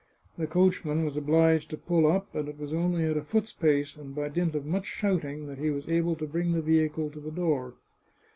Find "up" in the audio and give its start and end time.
2.11-2.33